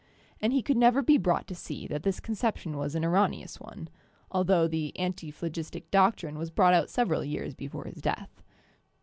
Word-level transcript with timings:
And 0.41 0.51
he 0.51 0.63
could 0.63 0.77
never 0.77 1.03
be 1.03 1.19
brought 1.19 1.45
to 1.45 1.53
see 1.53 1.85
that 1.85 2.01
this 2.01 2.19
conception 2.19 2.75
was 2.75 2.95
an 2.95 3.05
erroneous 3.05 3.59
one, 3.59 3.87
altho 4.33 4.67
the 4.67 4.97
anti 4.97 5.29
phlogistic 5.31 5.91
doctrine 5.91 6.39
was 6.39 6.49
brought 6.49 6.73
out 6.73 6.89
several 6.89 7.23
years 7.23 7.53
before 7.53 7.83
his 7.85 8.01
death. 8.01 8.41